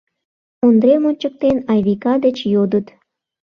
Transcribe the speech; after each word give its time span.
—Ондрем 0.65 1.03
ончыктен, 1.09 1.57
Айвика 1.71 2.13
деч 2.25 2.37
йодыт. 2.53 2.87